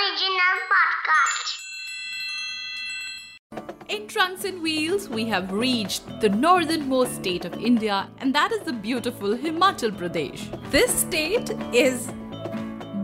Original 0.00 0.56
podcast. 0.72 1.46
In 3.88 4.06
Trunks 4.06 4.44
and 4.44 4.62
Wheels, 4.62 5.08
we 5.08 5.24
have 5.26 5.52
reached 5.52 6.20
the 6.20 6.28
northernmost 6.28 7.16
state 7.16 7.44
of 7.44 7.54
India, 7.54 8.08
and 8.18 8.34
that 8.34 8.50
is 8.52 8.60
the 8.60 8.72
beautiful 8.72 9.36
Himachal 9.36 9.90
Pradesh. 9.90 10.40
This 10.70 10.90
state 10.94 11.50
is 11.74 12.10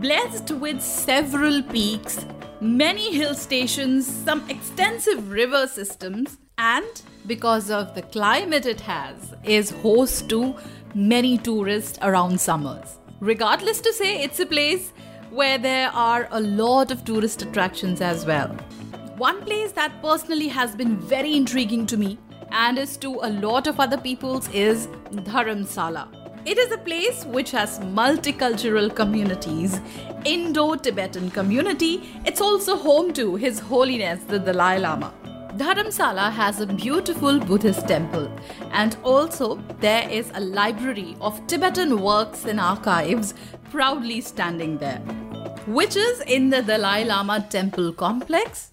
blessed 0.01 0.51
with 0.51 0.81
several 0.81 1.61
peaks, 1.61 2.25
many 2.61 3.15
hill 3.15 3.35
stations, 3.35 4.07
some 4.07 4.49
extensive 4.49 5.29
river 5.29 5.67
systems, 5.67 6.37
and 6.57 7.01
because 7.27 7.69
of 7.69 7.93
the 7.93 8.01
climate 8.01 8.65
it 8.65 8.81
has, 8.81 9.35
is 9.43 9.69
host 9.69 10.29
to 10.29 10.55
many 10.95 11.37
tourists 11.37 11.99
around 12.01 12.39
summers. 12.39 12.97
Regardless 13.19 13.81
to 13.81 13.93
say, 13.93 14.23
it's 14.23 14.39
a 14.39 14.45
place 14.45 14.93
where 15.29 15.57
there 15.57 15.89
are 15.89 16.27
a 16.31 16.39
lot 16.39 16.91
of 16.91 17.03
tourist 17.05 17.41
attractions 17.41 18.01
as 18.01 18.25
well. 18.25 18.49
One 19.17 19.41
place 19.43 19.71
that 19.73 20.01
personally 20.01 20.47
has 20.47 20.75
been 20.75 20.97
very 20.97 21.35
intriguing 21.35 21.85
to 21.87 21.97
me 21.97 22.17
and 22.51 22.77
is 22.77 22.97
to 22.97 23.19
a 23.21 23.29
lot 23.29 23.67
of 23.67 23.79
other 23.79 23.97
peoples 23.97 24.47
is 24.53 24.87
Dharamsala. 25.11 26.07
It 26.45 26.57
is 26.57 26.71
a 26.71 26.77
place 26.77 27.25
which 27.25 27.51
has 27.51 27.79
multicultural 27.79 28.95
communities, 28.95 29.81
Indo-Tibetan 30.23 31.31
community. 31.31 32.09
It's 32.25 32.39
also 32.39 32.77
home 32.77 33.11
to 33.13 33.35
His 33.35 33.59
Holiness 33.59 34.23
the 34.23 34.39
Dalai 34.39 34.79
Lama. 34.79 35.13
Dharamsala 35.57 36.31
has 36.31 36.59
a 36.61 36.67
beautiful 36.67 37.39
Buddhist 37.39 37.87
temple, 37.87 38.31
and 38.71 38.95
also 39.03 39.55
there 39.79 40.07
is 40.07 40.29
a 40.35 40.39
library 40.39 41.15
of 41.19 41.45
Tibetan 41.47 41.99
works 41.99 42.45
and 42.45 42.59
archives 42.59 43.33
proudly 43.71 44.21
standing 44.21 44.77
there, 44.77 44.99
which 45.65 45.95
is 45.95 46.21
in 46.21 46.51
the 46.51 46.61
Dalai 46.61 47.05
Lama 47.05 47.43
temple 47.49 47.91
complex, 47.91 48.69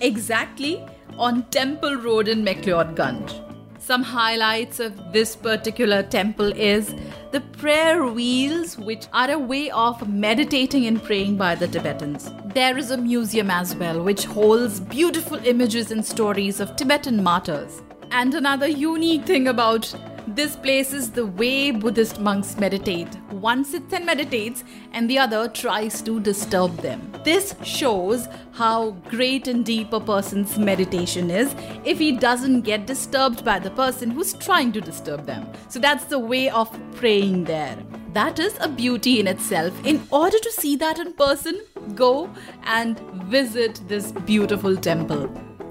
exactly 0.00 0.86
on 1.18 1.42
Temple 1.50 1.96
Road 1.96 2.28
in 2.28 2.42
McLeodganj. 2.42 3.45
Some 3.86 4.02
highlights 4.02 4.80
of 4.80 5.12
this 5.12 5.36
particular 5.36 6.02
temple 6.02 6.50
is 6.54 6.92
the 7.30 7.40
prayer 7.40 8.04
wheels, 8.04 8.76
which 8.76 9.06
are 9.12 9.30
a 9.30 9.38
way 9.38 9.70
of 9.70 10.08
meditating 10.08 10.88
and 10.88 11.00
praying 11.00 11.36
by 11.36 11.54
the 11.54 11.68
Tibetans. 11.68 12.32
There 12.46 12.76
is 12.76 12.90
a 12.90 12.96
museum 12.96 13.48
as 13.48 13.76
well, 13.76 14.02
which 14.02 14.24
holds 14.24 14.80
beautiful 14.80 15.38
images 15.46 15.92
and 15.92 16.04
stories 16.04 16.58
of 16.58 16.74
Tibetan 16.74 17.22
martyrs. 17.22 17.80
And 18.10 18.34
another 18.34 18.66
unique 18.66 19.24
thing 19.24 19.46
about 19.46 19.94
this 20.26 20.56
place 20.56 20.92
is 20.92 21.10
the 21.10 21.24
way 21.24 21.70
Buddhist 21.70 22.20
monks 22.20 22.56
meditate. 22.56 23.14
One 23.30 23.64
sits 23.64 23.92
and 23.92 24.04
meditates, 24.04 24.64
and 24.92 25.08
the 25.08 25.18
other 25.18 25.48
tries 25.48 26.02
to 26.02 26.18
disturb 26.18 26.76
them. 26.78 27.12
This 27.24 27.54
shows 27.62 28.26
how 28.52 28.90
great 29.08 29.46
and 29.46 29.64
deep 29.64 29.92
a 29.92 30.00
person's 30.00 30.58
meditation 30.58 31.30
is 31.30 31.54
if 31.84 31.98
he 31.98 32.12
doesn't 32.12 32.62
get 32.62 32.86
disturbed 32.86 33.44
by 33.44 33.58
the 33.60 33.70
person 33.70 34.10
who's 34.10 34.32
trying 34.32 34.72
to 34.72 34.80
disturb 34.80 35.26
them. 35.26 35.46
So 35.68 35.78
that's 35.78 36.06
the 36.06 36.18
way 36.18 36.50
of 36.50 36.76
praying 36.96 37.44
there. 37.44 37.78
That 38.12 38.38
is 38.38 38.56
a 38.60 38.68
beauty 38.68 39.20
in 39.20 39.26
itself. 39.26 39.72
In 39.84 40.06
order 40.10 40.38
to 40.38 40.52
see 40.52 40.74
that 40.76 40.98
in 40.98 41.12
person, 41.12 41.60
go 41.94 42.30
and 42.64 42.98
visit 43.28 43.80
this 43.86 44.10
beautiful 44.12 44.76
temple 44.76 45.30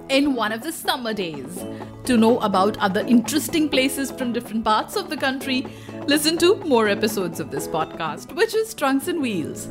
in 0.09 0.35
one 0.35 0.51
of 0.51 0.61
the 0.61 0.71
summer 0.71 1.13
days. 1.13 1.63
To 2.05 2.17
know 2.17 2.39
about 2.39 2.77
other 2.77 3.01
interesting 3.01 3.69
places 3.69 4.11
from 4.11 4.33
different 4.33 4.63
parts 4.63 4.95
of 4.95 5.09
the 5.09 5.17
country, 5.17 5.66
listen 6.05 6.38
to 6.39 6.55
more 6.57 6.88
episodes 6.88 7.39
of 7.39 7.51
this 7.51 7.67
podcast, 7.67 8.33
which 8.35 8.53
is 8.53 8.73
Trunks 8.73 9.07
and 9.07 9.21
Wheels. 9.21 9.67